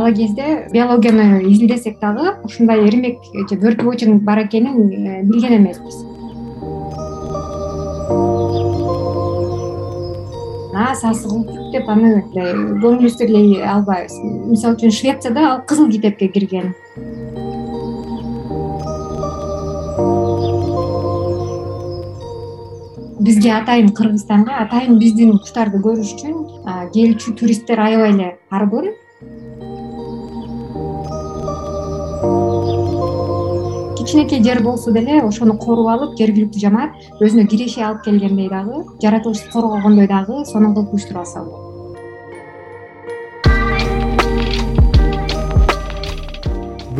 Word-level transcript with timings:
бала 0.00 0.12
кезде 0.14 0.66
биологияны 0.72 1.42
изилдесек 1.52 1.98
дагы 2.00 2.32
ушундай 2.44 2.86
эрмек 2.88 3.18
же 3.50 3.56
бөртүп 3.56 3.88
очерк 3.92 4.22
бар 4.24 4.46
экенин 4.46 4.88
э, 4.88 5.22
билген 5.22 5.58
эмеспиз. 5.58 6.06
Сасы 11.00 11.28
кылчүк 11.28 11.68
деп 11.72 11.88
аны 11.88 12.22
көңүлүбүздө 12.32 13.26
эле 13.28 13.60
албайбыз. 13.62 14.16
Мисалы 14.50 14.78
үчүн 14.78 14.90
швецияда 14.90 15.44
ал 15.50 15.60
кызыл 15.68 15.90
китепке 15.92 16.28
кирген. 16.28 16.72
Бизге 23.20 23.52
атайын 23.52 23.92
кыргызстанга 23.94 24.62
атайын 24.64 24.98
биздин 24.98 25.36
куштарды 25.38 25.78
көрүш 25.84 26.16
үчүн 26.16 26.42
келүүчү 26.96 27.36
туристтер 27.38 27.84
аябай 27.84 28.16
эле 28.16 28.32
арбын 28.50 28.90
кичинекей 34.10 34.42
жер 34.42 34.60
болсо 34.62 34.90
деле 34.90 35.20
ошону 35.22 35.54
коруп 35.58 35.86
алып 35.92 36.16
жергиликтүү 36.18 36.62
жамаат 36.64 37.22
өзүнө 37.22 37.46
киреше 37.52 37.86
алып 37.86 38.02
келгендей 38.08 38.50
дагы 38.50 38.82
жаратылышты 39.02 39.52
коргогондой 39.54 40.10
дагы 40.10 40.44
сонун 40.50 40.74
кылып 40.74 40.94
уюштуруп 40.98 41.22
алса 41.22 41.44
болот 41.44 41.69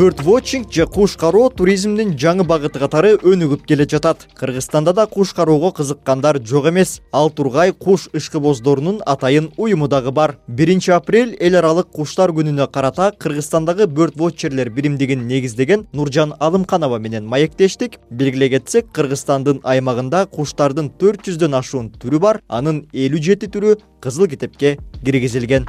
бөрт 0.00 0.22
вотчинг 0.22 0.72
же 0.72 0.86
куш 0.86 1.14
кароо 1.20 1.50
туризмдин 1.52 2.14
жаңы 2.16 2.46
багыты 2.48 2.80
катары 2.80 3.10
өнүгүп 3.20 3.66
келе 3.68 3.84
жатат. 3.84 4.23
Кыргызстанда 4.38 4.95
да 4.96 5.04
куш 5.06 5.34
кароого 5.36 5.73
кызыккандар 5.76 6.38
жок 6.40 6.68
эмес. 6.70 7.02
Ал 7.12 7.28
тургай 7.28 7.73
куш 7.73 8.09
ышкыбоздорунун 8.14 9.02
атайын 9.04 9.50
уюму 9.59 9.88
дагы 9.88 10.10
бар. 10.10 10.38
Биринчи 10.48 10.90
апрель 10.90 11.37
эл 11.38 11.59
аралык 11.60 11.90
куштар 11.93 12.32
күнүнө 12.32 12.71
карата 12.73 13.10
кыргызстандагы 13.12 13.88
бөрт 13.88 14.16
вотчерлер 14.16 14.71
биримдигин 14.71 15.26
негиздеген 15.26 15.87
нуржан 15.93 16.32
алымканова 16.40 16.98
менен 16.98 17.26
маектештик. 17.26 18.01
Белгилей 18.10 18.56
кетсек 18.56 18.88
кыргызстандын 18.95 19.60
аймагында 19.65 20.24
куштардын 20.32 20.88
төрт 20.96 21.28
жүздөн 21.28 21.60
ашуун 21.60 21.93
түрү 22.01 22.24
бар. 22.24 22.40
Анын 22.48 22.87
элүү 22.95 23.21
жети 23.21 23.52
түрү 23.52 23.76
кызыл 24.01 24.32
китепке 24.32 24.78
киргизилген 25.04 25.68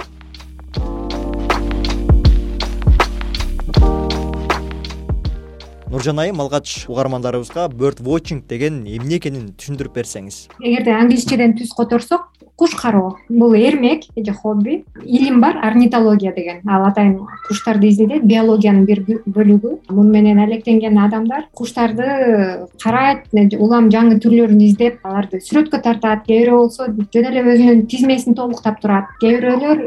нуржан 5.91 6.19
айым 6.23 6.39
алгач 6.39 6.85
угармандарыбызга 6.87 7.67
бөрт 7.67 7.99
вотчинг 7.99 8.47
деген 8.47 8.85
эмне 8.87 9.17
экенин 9.19 9.49
түшүндүрүп 9.59 9.97
берсеңиз. 9.99 10.47
Эгерде 10.63 10.95
англисчеден 10.95 11.57
түз 11.59 11.75
которсок 11.75 12.31
куш 12.61 12.75
кароо. 12.75 13.17
Бул 13.27 13.55
эрмек 13.55 14.03
же 14.15 14.33
хобби. 14.33 14.85
Илим 15.03 15.41
бар 15.41 15.57
орнитология 15.57 16.31
деген. 16.31 16.61
Ал 16.69 16.85
атайын 16.85 17.17
куштарды 17.47 17.87
изилдейт 17.89 18.23
биологиянын 18.23 18.85
бир 18.85 19.01
бөлүгү. 19.25 19.79
Муну 19.89 20.11
менен 20.11 20.37
алектенген 20.39 20.97
адамдар 20.97 21.47
куштарды 21.57 22.67
карайт 22.83 23.25
улам 23.57 23.89
жаңы 23.89 24.19
түрлөрүн 24.21 24.61
издеп 24.67 24.99
аларды 25.03 25.41
сүрөткө 25.41 25.81
тартат. 25.81 26.21
Кээ 26.27 26.43
бирөө 26.43 26.59
болсо 26.59 26.85
жөн 26.85 27.31
эле 27.31 27.41
өзүнүн 27.41 27.87
тизмесин 27.89 28.37
толуктап 28.37 28.77
турат. 28.79 29.09
Кээ 29.21 29.39
бирөөлөр 29.39 29.81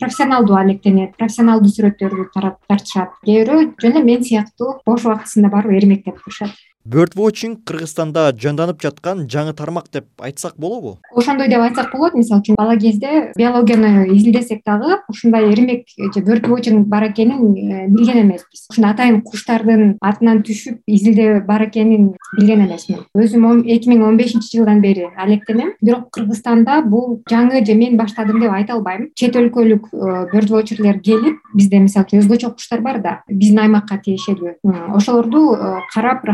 профессионалдуу 0.00 0.56
алектенет 0.56 1.18
профессионалдуу 1.18 1.68
сүрөттөрдү 1.76 2.30
тартышат. 2.32 3.12
Кээ 3.26 3.44
бирөө 3.44 3.68
жөн 3.84 3.98
эле 3.98 4.04
мен 4.08 4.24
сыяктуу 4.24 4.78
бош 4.86 5.04
убактысында 5.04 5.43
барып 5.52 5.72
эрмектеп 5.72 6.18
турушат 6.20 6.50
бөрт 6.84 7.14
вотчинг 7.16 7.62
кыргызстанда 7.64 8.26
жанданып 8.36 8.82
жаткан 8.84 9.24
жаңы 9.30 9.54
тармак 9.56 9.86
деп 9.92 10.04
айтсак 10.20 10.58
болобу? 10.60 10.98
Ошондой 11.16 11.48
деп 11.48 11.62
айтсак 11.64 11.90
болот. 11.94 12.12
Мисалы 12.14 12.42
үчүн 12.42 12.58
бала 12.58 12.76
кезде 12.76 13.32
биологияны 13.38 14.08
изилдесек 14.12 14.60
дагы 14.66 14.98
ушундай 15.08 15.48
эрмек 15.52 15.88
же 15.88 16.52
очерк 16.52 16.86
бар 16.86 17.08
экенин 17.10 17.54
э, 17.56 17.88
билген 17.88 18.20
эмеспиз. 18.28 18.66
Ушундай 18.70 18.92
атайын 18.92 19.22
куштардын 19.22 19.96
атынан 20.02 20.42
түшүп 20.44 20.82
изилдөө 20.86 21.46
бар 21.46 21.64
экенин 21.68 22.12
билген 22.36 22.66
эмесмин. 22.66 23.06
Өзүм 23.16 23.64
эки 23.64 23.88
миң 23.88 24.04
он 24.04 24.18
бешинчи 24.18 24.58
жылдан 24.58 24.82
бери 24.82 25.08
алектенем. 25.16 25.72
Бирок 25.80 26.10
кыргызстанда 26.12 26.82
бул 26.82 27.22
жаңы 27.30 27.64
же 27.64 27.74
мен 27.74 27.96
баштадым 27.96 28.40
деп 28.40 28.52
айта 28.52 28.74
албайм. 28.74 29.08
Чет 29.16 29.36
өлкөлүк 29.40 29.88
э, 29.88 30.28
бөрт 30.34 30.50
вочерлер 30.50 31.00
келип 31.00 31.40
бизде 31.54 31.80
мисалы 31.80 32.04
үчүн 32.10 32.26
өзгөчө 32.26 32.52
куштар 32.58 32.84
бар 32.84 33.00
да. 33.00 33.16
Биздин 33.28 33.64
аймакка 33.64 33.96
тиешелүү. 34.04 34.58
Ошолорду 34.92 35.54
э, 35.56 35.80
карап 35.94 36.24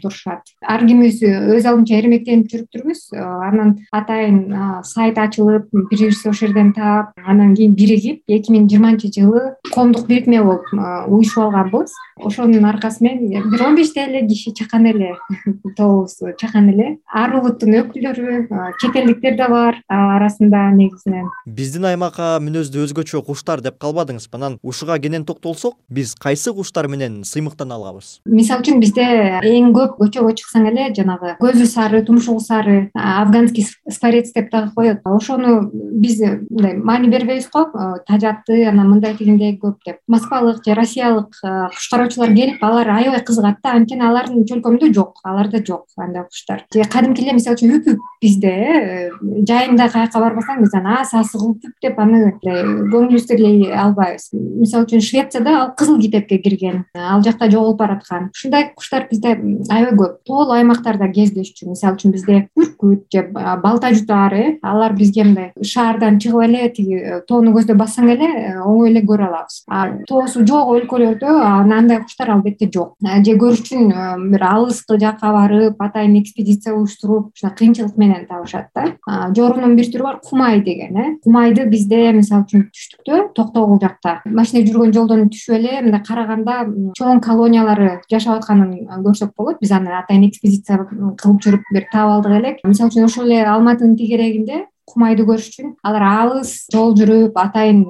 турушат. 0.00 0.52
Ар 0.62 0.86
кимибиз 0.86 1.22
өз 1.22 1.66
алдынча 1.66 1.98
эрмектенип 1.98 2.50
жүрүптүрбүз 2.52 3.02
анан 3.18 3.74
атайын 3.92 4.82
сайт 4.84 5.18
ачылып 5.18 5.68
бир 5.72 5.86
бирибизди 5.90 6.28
ошол 6.28 6.48
жерден 6.48 6.72
таап 6.72 7.12
анан 7.26 7.54
кийин 7.56 7.74
биригип 7.74 8.22
эки 8.28 8.52
миң 8.52 8.68
жыйырманчы 8.70 9.12
жылы 9.14 9.54
коомдук 9.72 10.06
бирикме 10.08 10.42
болуп 10.42 10.66
уюшуп 11.08 11.44
алганбыз 11.44 11.92
ошонун 12.16 12.64
аркасы 12.66 13.04
менен 13.04 13.50
бир 13.50 13.62
он 13.66 13.76
бештей 13.76 14.06
эле 14.06 14.26
киши 14.28 14.52
чакан 14.52 14.86
эле 14.86 15.16
тобубуз 15.76 16.18
чакан 16.38 16.68
эле. 16.70 16.98
Ар 17.12 17.34
улуттун 17.38 17.74
өкүлдөрү 17.82 18.46
чет 18.80 18.96
элдиктер 18.96 19.36
да 19.36 19.48
бар 19.48 19.80
арасында 19.88 20.70
негизинен. 20.76 21.28
Биздин 21.46 21.86
аймакка 21.88 22.38
мүнөздүү 22.42 22.86
өзгөчө 22.86 23.22
куштар 23.26 23.62
деп 23.64 23.78
калбадыңызбы 23.82 24.38
анан 24.38 24.58
ушуга 24.62 24.98
кенен 25.02 25.24
токтолсок 25.28 25.76
биз 25.88 26.14
кайсы 26.14 26.52
куштар 26.54 26.88
менен 26.88 27.22
сыймыктана 27.24 27.74
алабыз? 27.74 28.20
Мисалы 28.26 28.62
үчүн 28.62 28.80
бизде 28.82 29.06
эң 29.42 29.72
көп 29.74 29.81
көчөгө 29.98 30.34
чыксаң 30.38 30.68
эле 30.70 30.88
жанагы 30.96 31.36
көзү 31.40 31.66
сары 31.66 32.02
тумшугу 32.06 32.40
сары 32.40 32.90
афганский 32.94 33.66
скворец 33.90 34.32
деп 34.34 34.50
дагы 34.50 34.72
коет. 34.74 35.00
Ошону 35.04 35.70
биз 35.72 36.20
мындай 36.22 36.76
маани 36.76 37.08
бербейбиз 37.08 37.48
го 37.52 37.66
тажатты 38.06 38.64
анан 38.68 38.90
мындай 38.90 39.14
тигиндей 39.16 39.58
көп 39.58 39.78
деп. 39.86 39.98
Москвалык 40.08 40.64
же 40.64 40.74
россиялык 40.74 41.34
куш 41.74 41.88
кароочулар 41.90 42.34
келип 42.34 42.62
алар 42.64 42.88
аябай 42.88 43.22
кызыгат 43.24 43.62
да 43.62 43.74
анткени 43.76 44.06
алардын 44.06 44.46
чөлкөмүндө 44.48 44.92
жок 44.94 45.20
аларда 45.24 45.62
жок 45.64 45.86
андай 45.96 46.24
куштар. 46.24 46.64
Же 46.74 46.84
кадимки 46.84 47.22
эле 47.22 47.34
мисалы 47.36 47.56
үчүн 47.56 47.76
үпүп 47.78 48.00
бизде 48.22 48.52
э 48.52 49.10
жайында 49.48 49.88
каяка 49.92 50.20
барбасаң 50.20 50.62
биз 50.62 50.74
аны 50.74 51.02
сасы 51.04 51.38
үпүп 51.38 51.74
деп 51.82 51.98
аны 51.98 52.32
көңүлүбүздө 52.42 53.38
эле 53.38 53.72
албайбыз. 53.74 54.30
Мисалы 54.32 54.86
үчүн 54.86 55.00
швецияда 55.00 55.56
ал 55.62 55.74
кызыл 55.76 56.00
китепке 56.00 56.38
кирген 56.38 56.84
ал 56.94 57.22
жакта 57.22 57.50
жоголуп 57.50 57.78
бараткан. 57.78 58.30
Ушундай 58.34 58.72
куштар 58.74 59.08
бизде 59.10 59.36
аябай 59.72 59.96
көп. 59.96 60.18
Тоолуу 60.26 60.56
аймактарда 60.56 61.08
кездешчү. 61.12 61.68
Мисалы 61.70 61.96
үчүн 61.96 62.12
бизде 62.14 62.38
бүркүт 62.56 63.06
же 63.12 63.22
балта 63.62 63.92
жутаар 63.94 64.34
э 64.34 64.58
алар 64.62 64.92
бизге 64.96 65.24
мындай 65.24 65.52
шаардан 65.62 66.18
чыгып 66.18 66.44
эле 66.44 66.68
тиги 66.70 66.96
э, 66.98 67.20
тоону 67.28 67.52
көздөп 67.56 67.78
бассаң 67.78 68.10
эле 68.12 68.28
э, 68.28 68.54
оңой 68.60 68.90
эле 68.90 69.02
көрө 69.06 69.28
алабыз. 69.28 69.62
А 69.68 69.88
тоосу 70.08 70.44
жок 70.46 70.72
өлкөлөрдө 70.76 71.36
андай 71.42 72.02
куштар 72.02 72.30
албетте 72.34 72.68
жок. 72.72 72.96
Же 73.02 73.36
көрүш 73.38 73.62
үчүн 73.64 73.92
э, 73.92 74.16
бир 74.32 74.46
алыскы 74.48 74.98
жакка 74.98 75.32
барып 75.32 75.80
атайын 75.82 76.18
экспедиция 76.20 76.74
уюштуруп 76.74 77.32
ушундай 77.34 77.56
кыйынчылык 77.58 77.96
менен 77.96 78.26
табышат 78.26 78.68
да. 78.74 78.92
Жоорунун 79.36 79.76
бир 79.76 79.90
түрү 79.92 80.02
бар 80.02 80.20
кумай 80.24 80.60
деген 80.60 80.96
э. 80.96 81.08
Кумайды 81.24 81.66
бизде 81.70 82.12
мисалы 82.12 82.46
үчүн 82.46 82.68
түштүктө 82.72 83.22
токтогул 83.36 83.80
жакта. 83.80 84.20
Машине 84.26 84.66
жүргөн 84.66 84.92
жолдон 84.94 85.28
түшүп 85.32 85.56
эле 85.58 85.80
мындай 85.82 86.02
караганда 86.06 86.66
чоң 86.98 87.22
колониялары 87.24 88.00
жашап 88.10 88.40
атканын 88.40 89.02
көрсөк 89.04 89.34
болот 89.36 89.61
биз 89.62 89.72
аны 89.72 89.94
атайын 89.96 90.26
экспедиция 90.28 90.82
кылып 91.22 91.40
жүрүп 91.46 91.72
бир 91.72 91.88
таап 91.92 92.16
алдык 92.16 92.36
элек. 92.40 92.60
Мисалы 92.66 92.90
үчүн 92.90 93.06
ошол 93.06 93.30
эле 93.30 93.46
алматынын 93.46 93.96
тегерегинде 93.96 94.64
кумайды 94.88 95.24
көрүш 95.26 95.48
үчүн 95.52 95.74
алар 95.86 96.04
алыс 96.06 96.52
жол 96.72 96.94
жүрүп 96.98 97.36
атайын 97.38 97.84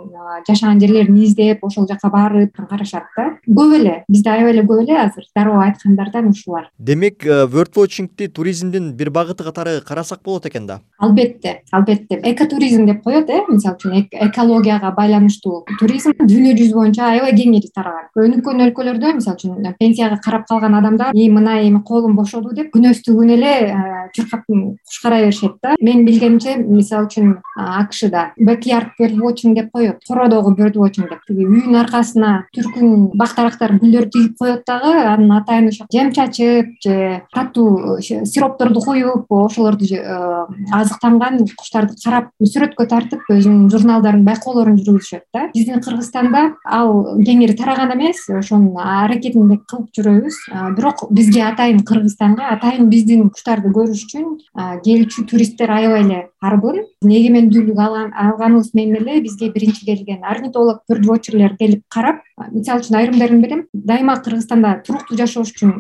жашаган 0.47 0.81
жерлерин 0.81 1.17
издеп 1.23 1.65
ошол 1.65 1.87
жака 1.89 2.11
барып 2.13 2.57
карашат 2.69 3.09
да. 3.17 3.29
Көп 3.47 3.75
эле 3.79 3.95
бизде 4.09 4.31
аябай 4.31 4.53
эле 4.53 4.65
көп 4.67 4.83
эле 4.85 4.99
азыр. 5.01 5.25
Дароо 5.37 5.61
айткандардан 5.65 6.29
ушулар. 6.31 6.69
Демек 6.79 7.25
бөрт 7.25 7.77
вотчингти 7.77 8.29
туризмдин 8.29 8.93
бир 8.97 9.11
багыты 9.11 9.45
катары 9.45 9.81
карасак 9.81 10.23
болот 10.25 10.47
экен 10.47 10.67
да? 10.67 10.81
Албетте 10.99 11.63
албетте. 11.71 12.21
Экотуризм 12.23 12.87
деп 12.87 13.03
коет 13.03 13.31
э 13.31 13.43
мисалы 13.49 13.77
үчүн 13.77 14.09
экологияга 14.29 14.93
байланыштуу 14.93 15.65
туризм 15.81 16.13
дүйнө 16.21 16.57
жүзү 16.59 16.75
боюнча 16.75 17.11
аябай 17.11 17.35
кеңири 17.37 17.73
тараган. 17.75 18.09
Өнүккөн 18.17 18.67
өлкөлөрдө 18.69 19.15
мисалы 19.19 19.37
үчүн 19.37 19.75
пенсияга 19.79 20.21
карап 20.23 20.47
калган 20.49 20.75
адамдар 20.75 21.15
и 21.15 21.29
мына 21.31 21.61
эми 21.67 21.83
колум 21.83 22.17
бошоду 22.17 22.55
деп 22.55 22.73
күнөстүү 22.75 23.17
күнү 23.17 23.37
эле 23.39 24.09
чуркап 24.15 24.45
куш 24.47 25.01
карай 25.03 25.25
беришет 25.25 25.53
да. 25.63 25.75
Менин 25.81 26.05
билгенимче 26.07 26.57
мисалы 26.83 27.09
үчүн 27.09 27.33
акшда 27.57 28.33
бекярд 28.37 28.93
бөрт 28.99 29.17
вотчинг 29.19 29.57
деп 29.57 29.71
коет 29.73 30.03
короодогу 30.07 30.55
вотчинг 30.57 31.09
деп. 31.09 31.23
Тиги 31.27 31.47
үйүнүн 31.47 31.79
аркасына 31.83 32.33
түркүн 32.57 33.11
бактарактар 33.19 33.77
гүлдөр 33.79 34.09
тигип 34.13 34.37
коет 34.39 34.65
дагы 34.67 34.93
анан 35.07 35.33
атайын 35.39 35.69
ошо 35.71 35.87
жем 35.93 36.13
чачып 36.13 36.75
же 36.83 37.23
таттуу 37.35 37.99
сиропторду 38.01 38.81
куюп 38.81 39.31
ошолорду 39.31 39.85
э, 39.85 40.47
азыктанган 40.73 41.47
куштарды 41.57 41.97
карап 42.03 42.31
сүрөткө 42.43 42.87
тартып 42.91 43.31
өзүнүн 43.33 43.71
журналдарын 43.73 44.25
байкоолорун 44.27 44.79
жүргүзүшөт 44.81 45.25
да. 45.35 45.49
Биздин 45.55 45.83
кыргызстанда 45.85 46.45
ал 46.65 47.19
кеңири 47.23 47.57
тараган 47.59 47.95
эмес 47.97 48.25
ошонун 48.31 48.77
аракетин 48.79 49.49
кылып 49.69 49.91
жүрөбүз. 49.97 50.41
Бирок 50.77 51.07
бизге 51.11 51.45
атайын 51.47 51.83
кыргызстанга 51.87 52.53
атайын 52.57 52.91
биздин 52.93 53.31
куштарды 53.31 53.73
көрүш 53.75 54.07
үчүн 54.09 54.39
келүүчү 54.85 55.27
туристтер 55.31 55.71
аябай 55.71 56.07
эле 56.07 56.21
арбын 56.47 56.77
эгемендүүлүк 57.11 57.79
алганыбыз 57.79 58.71
менен 58.75 59.03
эле 59.03 59.21
бизге 59.21 59.51
биринчи 59.51 59.87
келген 59.87 60.23
орнитолог 60.23 60.83
бирдвочерлер 60.89 61.57
келип 61.59 61.83
карап 61.89 62.23
мисалы 62.53 62.83
үчүн 62.83 62.97
айрымдарын 62.99 63.43
берем. 63.43 63.65
Дайыма 63.73 64.17
кыргызстанда 64.23 64.83
туруктуу 64.87 65.17
жашоо 65.19 65.43
үчүн 65.43 65.73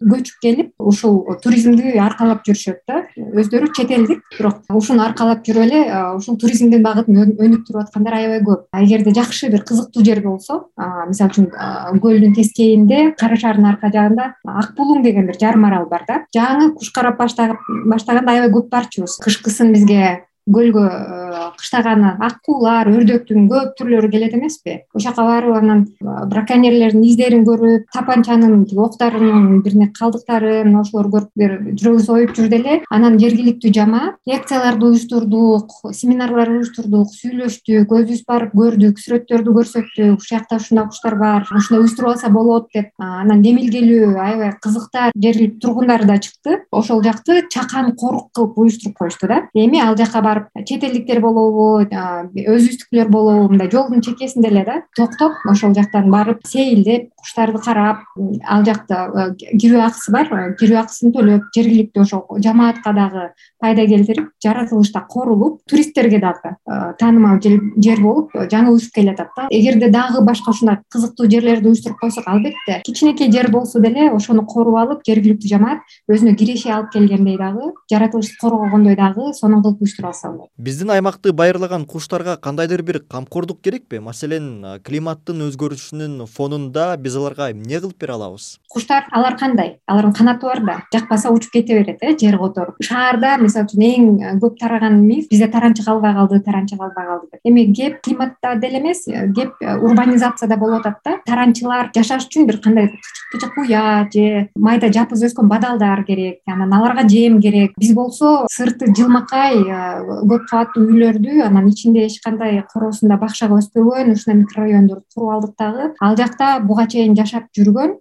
көчүп 0.00 0.40
келип 0.42 0.72
ушул 0.78 1.22
туризмди 1.42 1.96
аркалап 1.98 2.44
жүрүшөт 2.46 2.80
да. 2.88 3.04
Өздөрү 3.16 3.70
чет 3.76 3.90
элдик 3.90 4.22
бирок 4.38 4.62
ушуну 4.72 5.04
аркалап 5.04 5.44
жүрүп 5.46 5.66
эле 5.66 5.80
ушул 6.16 6.38
туризмдин 6.40 6.82
багытын 6.84 7.36
өнүктүрүп 7.36 7.82
аткандар 7.84 8.18
аябай 8.20 8.42
көп. 8.44 8.66
Эгерде 8.76 9.14
жакшы 9.16 9.50
бир 9.52 9.64
кызыктуу 9.68 10.04
жер 10.04 10.22
болсо 10.24 10.62
мисалы 11.08 11.30
үчүн 11.30 12.00
көлдүн 12.00 12.34
тескейинде 12.36 13.14
кара 13.18 13.36
шаардын 13.36 13.70
арка 13.72 13.92
жагында 13.92 14.32
ак 14.44 14.74
булуң 14.76 15.04
деген 15.04 15.26
бир 15.30 15.38
жарым 15.40 15.64
арал 15.68 15.88
бар 15.90 16.04
да. 16.08 16.22
Жаңы 16.36 16.72
куш 16.76 16.90
карап 16.94 17.18
баштаганда 17.20 18.32
аябай 18.32 18.52
көп 18.52 18.70
барчубуз 18.70 19.18
кышкысын 19.24 19.72
бизге 19.72 20.26
көлгө 20.54 20.84
э, 20.86 21.40
кыштаганы 21.58 22.16
ак 22.20 22.40
куулар 22.46 22.90
өрдөктүн 22.90 23.48
көп 23.50 23.74
түрлөрү 23.78 24.10
келет 24.12 24.34
эмеспи. 24.36 24.82
Ошол 24.94 25.10
жака 25.10 25.24
барып 25.26 25.56
анан 25.56 25.86
э, 26.00 26.26
браконьерлердин 26.30 27.04
издерин 27.06 27.44
көрүп 27.48 27.88
тапанчанын 27.94 28.64
тиги 28.66 28.82
октарынын 28.84 29.62
бирне 29.64 29.90
калдыктарын 29.96 30.76
ошолорду 30.80 31.16
көрүп 31.16 31.30
бир 31.36 31.56
жүрөгүбүз 31.80 32.10
оюп 32.14 32.34
жүрдү 32.36 32.60
эле. 32.60 32.80
Анан 32.90 33.18
жергиликтүү 33.22 33.72
жамаат. 33.74 34.18
Лекцияларды 34.28 34.90
уюштурдук 34.90 35.72
семинарлар 35.96 36.52
уюштурдук 36.56 37.14
сүйлөштүк 37.14 37.94
өзүбүз 37.96 38.24
барып 38.28 38.54
көрдүк 38.58 39.00
сүрөттөрдү 39.00 39.56
көрсөттүк. 39.58 40.20
Ушул 40.20 40.36
жакта 40.36 40.60
ушундай 40.60 40.86
куштар 40.90 41.16
бар 41.20 41.48
ушундай 41.48 41.84
уюштуруп 41.84 42.14
алса 42.14 42.30
болот 42.32 42.68
деп 42.74 42.90
анан 42.98 43.42
демилгелүү 43.42 44.14
аябай 44.20 44.54
кызыктар 44.62 45.14
жергиликтүү 45.16 45.60
тургундар 45.60 46.04
да 46.06 46.18
чыкты. 46.18 46.60
Ошол 46.72 47.02
жакты 47.04 47.44
чакан 47.52 47.94
корук 47.96 48.30
кылып 48.34 48.58
уюштуруп 48.58 48.98
коюшту 48.98 49.28
да. 49.28 49.42
Эми 49.54 49.80
ал 49.80 49.96
жака 49.96 50.22
барып 50.22 50.39
чет 50.66 50.84
элдиктер 50.84 51.20
болобу 51.20 51.84
өзүбүздүкүлөр 51.84 53.10
болобу 53.12 53.48
мындай 53.52 53.70
жолдун 53.70 54.02
чекесинде 54.02 54.50
эле 54.50 54.64
да 54.64 54.82
токтоп 54.96 55.38
ошол 55.50 55.74
жактан 55.74 56.10
барып 56.10 56.46
сейилдеп 56.46 57.10
куштарды 57.20 57.58
карап 57.58 58.04
ал 58.44 58.64
жакта 58.64 59.00
э, 59.08 59.56
кирүү 59.58 59.80
акысы 59.84 60.12
бар 60.12 60.30
э, 60.32 60.42
кирүү 60.58 60.78
акысын 60.80 61.12
төлөп 61.14 61.48
жергиликтүү 61.54 62.02
ошол 62.04 62.40
жамаатка 62.42 62.92
дагы 62.96 63.26
пайда 63.60 63.86
келтирип 63.86 64.30
жаратылышта 64.42 65.02
корулуп 65.08 65.60
туристтерге 65.68 66.20
дагы 66.22 66.54
э, 66.54 66.94
таанымал 66.98 67.40
жер 67.40 68.02
болуп 68.02 68.34
жаңы 68.52 68.74
өсүп 68.76 68.94
келатат 68.94 69.32
да. 69.36 69.48
Эгерде 69.50 69.90
дагы 69.90 70.24
башка 70.24 70.50
ушундай 70.50 70.80
кызыктуу 70.92 71.28
жерлерди 71.30 71.68
уюштуруп 71.68 72.00
койсок 72.00 72.28
албетте 72.28 72.80
кичинекей 72.84 73.30
жер 73.32 73.50
болсо 73.50 73.80
деле 73.80 74.10
ошону 74.10 74.46
коруп 74.46 74.76
алып 74.80 75.04
жергиликтүү 75.06 75.50
жамаат 75.50 75.84
өзүнө 76.10 76.36
киреше 76.36 76.72
алып 76.74 76.92
келгендей 76.94 77.38
дагы 77.38 77.72
жаратылышты 77.92 78.38
коргогондой 78.40 78.96
дагы 78.96 79.32
сонун 79.34 79.62
кылып 79.62 79.82
уюштуруп 79.82 80.12
алса 80.12 80.19
биздин 80.56 80.90
аймакты 80.90 81.32
байырлаган 81.32 81.86
куштарга 81.86 82.36
кандайдыр 82.36 82.82
бир 82.82 83.00
камкордук 83.00 83.60
керекпи 83.60 83.98
маселен 83.98 84.78
климаттын 84.84 85.46
өзгөрүшүнүн 85.48 86.26
фонунда 86.26 86.96
биз 86.96 87.16
аларга 87.16 87.50
эмне 87.52 87.80
кылып 87.80 87.98
бере 87.98 88.14
алабыз 88.18 88.59
куштар 88.70 89.06
алар 89.10 89.36
кандай? 89.36 89.78
Алардын 89.86 90.14
канаты 90.14 90.46
бар 90.46 90.60
да. 90.64 90.76
Жакпаса 90.94 91.30
учуп 91.30 91.52
кете 91.52 91.78
берет 91.78 91.98
э 92.02 92.16
жер 92.18 92.38
которуп 92.38 92.76
шаарда 92.80 93.36
мисалы 93.38 93.66
үчүн 93.66 93.82
эң 93.82 94.40
көп 94.40 94.58
тараган 94.60 95.00
миф 95.02 95.28
бизде 95.28 95.48
таранча 95.48 95.84
калбай 95.84 96.14
калды 96.14 96.40
таранча 96.40 96.76
калбай 96.76 97.06
калды 97.06 97.26
деп. 97.32 97.40
Эми 97.44 97.72
кеп 97.74 98.00
климатта 98.02 98.54
деле 98.56 98.78
эмес 98.78 99.04
кеп 99.04 99.58
урбанизацияда 99.60 100.56
болуп 100.56 100.86
атат 100.86 100.98
да. 101.04 101.16
Таранчылар 101.26 101.90
жашаш 101.94 102.28
үчүн 102.28 102.46
бир 102.46 102.60
кандай 102.62 102.92
кычык 103.32 103.58
уя 103.58 104.08
же 104.12 104.48
майда 104.54 104.90
жапыз 104.92 105.22
өскөн 105.26 105.48
бадалдар 105.48 106.04
керек 106.04 106.40
анан 106.46 106.72
аларга 106.72 107.08
жем 107.08 107.40
керек. 107.40 107.72
Биз 107.78 107.92
болсо 107.94 108.46
сырты 108.50 108.90
жылмакай 108.94 109.58
көп 109.60 110.46
кабаттуу 110.50 110.86
үйлөрдү 110.86 111.42
анан 111.46 111.68
ичинде 111.70 112.06
эч 112.06 112.20
кандай 112.24 112.62
короосунда 112.72 113.18
бакшак 113.18 113.50
өспөгөн 113.54 114.14
ушундай 114.14 114.42
микрорайондорду 114.42 115.04
куруп 115.14 115.34
алдык 115.34 115.54
дагы. 115.58 115.92
Ал 116.00 116.16
жакта 116.16 116.58
буга 116.60 116.86
чейин 116.86 117.16
жашап 117.16 117.50
жүргөн 117.56 117.98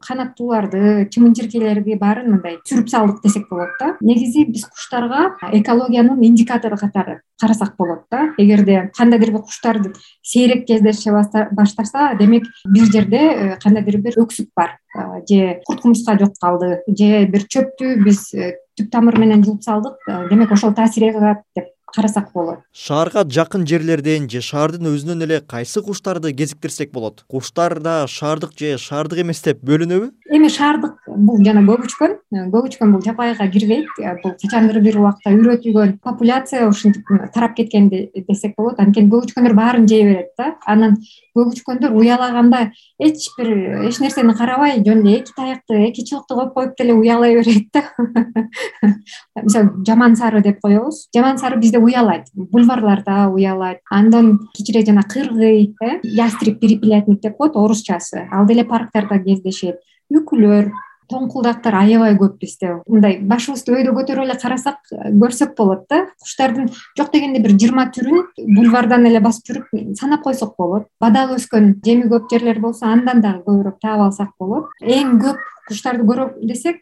канаттууларды 0.60 1.10
чымын-чиркейлерди 1.14 1.98
баарын 2.00 2.34
мындай 2.34 2.58
сүрүп 2.68 2.90
салдык 2.90 3.22
десек 3.24 3.48
болот 3.50 3.70
да. 3.80 3.96
Негизи 4.02 4.46
биз 4.46 4.66
куштарга 4.66 5.36
экологиянын 5.52 6.24
индикатору 6.24 6.78
катары 6.78 7.22
карасак 7.40 7.76
болот 7.78 8.04
да. 8.12 8.34
Эгерде 8.38 8.92
кандайдыр 8.98 9.32
бир 9.32 9.42
куштарды 9.42 9.94
сейрек 10.22 10.66
кездеше 10.68 11.12
баштаса 11.52 12.16
демек 12.20 12.46
бир 12.66 12.92
жерде 12.92 13.18
э, 13.18 13.58
кандайдыр 13.62 13.98
бир 13.98 14.20
өксүк 14.20 14.50
бар. 14.56 14.78
Э, 14.96 15.22
же 15.30 15.62
курт 15.66 15.82
кумурска 15.82 16.18
жок 16.20 16.34
калды 16.40 16.82
же 16.88 17.26
бир 17.26 17.48
чөптү 17.48 18.04
биз 18.04 18.34
э, 18.34 18.56
түп 18.78 18.92
тамыры 18.92 19.20
менен 19.20 19.44
жууп 19.44 19.64
салдык 19.64 19.98
демек 20.30 20.52
ошол 20.52 20.74
таасир 20.74 21.10
этип 21.10 21.22
атат 21.22 21.44
деп 21.56 21.74
карасак 21.96 22.32
болот. 22.34 22.60
Шаарга 22.74 23.24
жакын 23.26 23.66
жерлерден 23.68 24.30
же 24.30 24.42
шаардын 24.42 24.92
өзүнөн 24.94 25.26
эле 25.26 25.42
кайсы 25.42 25.82
куштарды 25.82 26.34
кезиктирсек 26.34 26.92
болот? 26.92 27.24
Куштар 27.28 27.80
да 27.80 28.06
шаардык 28.08 28.58
же 28.58 28.78
шаардык 28.78 29.24
эмес 29.24 29.42
деп 29.44 29.64
бөлүнөбү? 29.64 30.12
Эми 30.30 30.50
шаардык 30.50 30.98
бул 31.08 31.42
жана 31.46 31.64
көк 31.66 31.88
үчкөн 31.88 32.18
көк 32.54 32.70
үчкөн 32.70 32.94
бул 32.94 33.02
жапайыга 33.02 33.48
кирбейт. 33.52 33.88
Бул 34.24 34.36
качандыр 34.42 34.82
бир 34.84 35.00
убакта 35.02 35.34
үйрөтүлгөн 35.34 35.98
популяция 36.04 36.68
ушинтип 36.70 37.08
тарап 37.34 37.56
кеткен 37.58 37.90
десек 37.90 38.54
болот. 38.58 38.80
Анткени 38.80 39.10
көк 39.10 39.30
үчкөндөр 39.30 39.56
баарын 39.58 39.88
жей 39.90 40.04
берет 40.06 40.36
да. 40.38 40.54
Анан 40.66 41.00
көк 41.36 41.56
үчкөндөр 41.56 41.96
уялаганда 41.98 42.70
эч 43.02 43.30
бир 43.38 43.88
эч 43.90 44.00
нерсени 44.04 44.36
карабай 44.38 44.84
жөн 44.86 45.02
эле 45.06 45.20
эки 45.22 45.34
таякты 45.36 45.82
эки 45.90 46.06
чылыкты 46.06 46.36
коюп 46.36 46.54
коюп 46.54 46.78
деле 46.78 46.94
уялай 46.94 47.36
берет 47.40 47.68
да. 47.74 47.84
Мисалы 49.42 49.86
жаман 49.86 50.16
сары 50.16 50.42
деп 50.42 50.60
коебуз. 50.62 51.08
Жаман 51.16 51.38
сары 51.38 51.58
бизде 51.58 51.79
уялайт 51.80 52.28
бульварларда 52.36 53.30
уялайт. 53.30 53.80
Андан 53.90 54.40
кичире 54.54 54.86
жана 54.86 55.04
кыргый 55.04 55.76
э 55.82 56.00
ястреб 56.04 56.60
перепелятник 56.60 57.22
деп 57.22 57.38
коет 57.38 57.56
орусчасы. 57.56 58.28
Ал 58.32 58.46
деле 58.46 58.64
парктарда 58.64 59.20
кездешет. 59.20 59.80
Үкүлөр 60.12 60.72
тоңкулдактар 61.10 61.76
аябай 61.80 62.16
көп 62.20 62.38
бизде 62.42 62.76
мындай 62.86 63.18
башыбызды 63.26 63.74
өйдө 63.74 63.94
көтөрүп 63.98 64.28
эле 64.28 64.38
карасак 64.40 64.80
көрсөк 64.92 65.56
болот 65.58 65.86
да. 65.90 66.06
Куштардын 66.22 66.70
жок 66.98 67.12
дегенде 67.14 67.42
бир 67.44 67.56
жыйырма 67.58 67.88
түрүн 67.96 68.28
бульвардан 68.38 69.08
эле 69.10 69.22
басып 69.24 69.50
жүрүп 69.50 69.96
санап 70.00 70.24
койсок 70.24 70.56
болот. 70.58 70.88
Бадал 71.02 71.34
өскөн 71.38 71.80
жеми 71.86 72.10
көп 72.12 72.30
жерлер 72.32 72.62
болсо 72.62 72.88
андан 72.90 73.24
дагы 73.26 73.44
көбүрөөк 73.48 73.80
таап 73.82 74.06
алсак 74.10 74.36
болот. 74.40 74.70
Эң 74.82 75.18
көп 75.24 75.42
куштарды 75.70 76.06
көрөм 76.06 76.38
десек 76.50 76.82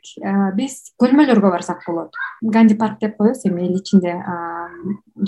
биз 0.56 0.94
көлмөлөргө 1.00 1.52
барсак 1.52 1.84
болот. 1.88 2.16
Ганди 2.42 2.76
парк 2.80 3.00
деп 3.02 3.18
коебуз 3.18 3.46
эми 3.48 3.68
эл 3.68 3.80
ичинде 3.80 4.16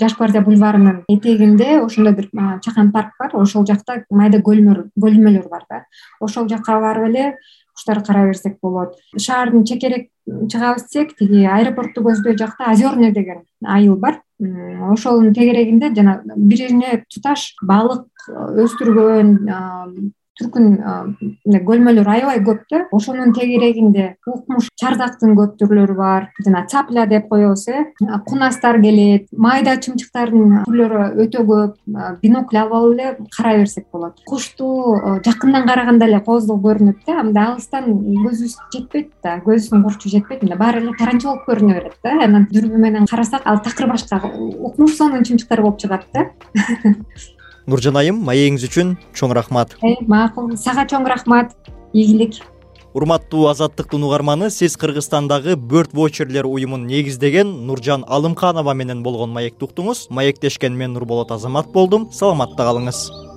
жаш 0.00 0.16
гвардия 0.16 0.42
бульварынын 0.42 1.04
этегинде 1.08 1.80
ошондой 1.84 2.14
бир 2.14 2.30
чакан 2.64 2.92
парк 2.92 3.14
бар. 3.18 3.30
Ошол 3.34 3.66
жакта 3.66 4.04
майда 4.10 4.40
көлмөлөр 4.40 5.48
бар 5.48 5.64
да. 5.68 5.84
Ошол 6.20 6.48
жака 6.48 6.80
барып 6.80 7.08
эле 7.08 7.34
куштарды 7.74 8.06
карай 8.06 8.26
берсек 8.28 8.58
болот. 8.62 8.96
Шаардын 9.16 9.64
чекерек 9.64 10.10
чыгабыз 10.26 10.84
десек 10.84 11.16
тиги 11.16 11.44
аэропортту 11.44 12.02
көздөй 12.04 12.36
жакта 12.36 12.70
озерный 12.72 13.12
деген 13.12 13.44
айыл 13.64 13.96
бар. 13.96 14.20
Ошонун 14.40 15.34
тегерегинде 15.34 15.94
жана 15.94 16.20
бирине 16.36 17.04
туташ 17.12 17.54
балык 17.62 18.06
өстүргөн 18.28 20.12
түркүн 20.40 21.60
көлмөлөр 21.66 22.08
аябай 22.08 22.40
көп 22.44 22.64
да. 22.72 22.84
Ошонун 22.96 23.34
тегерегинде 23.36 24.14
укмуш 24.26 24.70
чардактын 24.80 25.36
көп 25.38 25.56
түрлөрү 25.60 25.96
бар. 25.98 26.28
Жана 26.44 26.64
цапля 26.70 27.06
деп 27.10 27.28
коебуз 27.30 27.66
э. 27.68 27.84
Кунастар 28.26 28.80
келет 28.82 29.28
майда 29.36 29.76
чымчыктардын 29.82 30.64
түрлөрү 30.66 31.06
өтө 31.26 31.44
көп. 31.48 31.76
Бинокль 32.22 32.60
алып 32.62 32.76
алып 32.78 32.98
эле 32.98 33.28
карай 33.36 33.60
берсек 33.62 33.86
болот. 33.92 34.20
Кушту 34.26 34.70
жакындан 35.26 35.66
караганда 35.68 36.08
эле 36.08 36.20
кооздугу 36.24 36.68
көрүнөт 36.68 37.04
да. 37.06 37.20
Мындай 37.22 37.50
алыстан 37.52 37.90
көзүбүз 37.90 38.56
жетпейт 38.74 39.12
да 39.24 39.38
көзүбүздүн 39.44 39.84
бурчу 39.84 40.12
жетпейт 40.12 40.44
мындай 40.44 40.60
баары 40.60 40.84
эле 40.84 40.96
таранча 40.98 41.30
болуп 41.30 41.48
көрүнө 41.48 41.76
берет 41.76 41.98
да. 42.04 42.16
Анан 42.24 42.48
дүрбү 42.52 42.80
менен 42.80 43.10
карасак 43.10 43.44
ал 43.44 43.60
такыр 43.64 43.90
башка 43.92 44.22
укмуш 44.24 44.96
сонун 44.96 45.26
чымчыктар 45.26 45.62
болуп 45.62 45.80
чыгат 45.82 46.08
да 46.14 46.30
нуржан 47.70 47.98
айым 48.00 48.18
маегиңиз 48.26 48.66
үчүн 48.66 48.96
чоң 49.14 49.34
рахмат. 49.36 49.76
Макул 50.10 50.56
сага 50.58 50.86
чоң 50.90 51.06
рахмат. 51.08 51.54
Ийгилик. 51.94 52.40
Урматтуу 52.90 53.46
азаттыктын 53.46 54.02
угарманы 54.02 54.50
сиз 54.50 54.74
кыргызстандагы 54.80 55.54
бөрт 55.54 55.94
вочерлер 55.94 56.48
уюмун 56.50 56.88
негиздеген 56.90 57.52
нуржан 57.68 58.02
алымканова 58.08 58.74
менен 58.74 59.04
болгон 59.06 59.30
маекти 59.30 59.68
уктуңуз 59.68 60.08
маектешкен 60.10 60.74
мен 60.74 60.96
нурболот 60.98 61.30
азамат 61.30 61.70
болдум. 61.70 62.10
Саламатта 62.10 62.66
калыңыз 62.66 63.29